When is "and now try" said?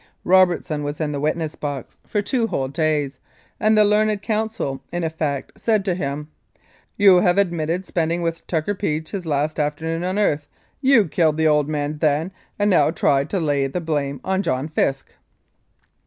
12.57-13.25